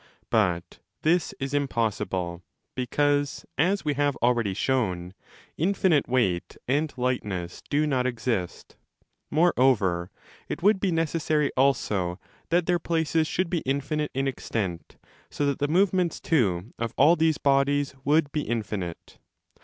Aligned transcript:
But 0.31 0.79
this 1.03 1.31
is 1.39 1.53
impossible, 1.53 2.41
because, 2.73 3.45
as 3.55 3.85
we 3.85 3.93
have 3.93 4.15
already 4.15 4.55
shown, 4.55 5.13
infinite 5.57 6.09
weight 6.09 6.57
and 6.67 6.91
lightness 6.97 7.61
do 7.69 7.85
not 7.85 8.07
exist. 8.07 8.77
Moreover 9.29 10.09
it 10.49 10.63
would 10.63 10.79
be 10.79 10.91
necessary 10.91 11.51
also 11.55 12.19
that 12.49 12.65
their 12.65 12.79
places 12.79 13.27
should 13.27 13.47
be 13.51 13.59
infinite 13.59 14.09
in 14.15 14.27
extent, 14.27 14.89
10 14.89 14.99
so 15.29 15.45
that 15.45 15.59
the 15.59 15.67
movements 15.67 16.19
too 16.19 16.73
of 16.79 16.95
all 16.97 17.15
these 17.15 17.37
bodies 17.37 17.93
would 18.03 18.31
be 18.31 18.41
in 18.41 18.63
finite. 18.63 19.19